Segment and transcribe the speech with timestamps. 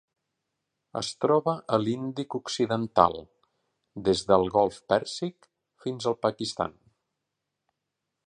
[0.99, 3.19] Es troba a l'Índic occidental:
[4.09, 5.49] des del Golf Pèrsic
[5.87, 6.75] fins al Pakistan.